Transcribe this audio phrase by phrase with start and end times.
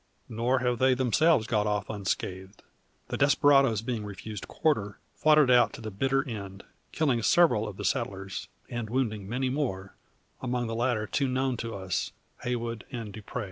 [0.29, 2.63] Nor have they themselves got off unscathed.
[3.09, 7.77] The desperadoes being refused quarter, fought it out to the bitter end; killing several of
[7.77, 9.93] the settlers, and wounding many more;
[10.41, 13.39] among the latter two known to us Heywood and Dupre.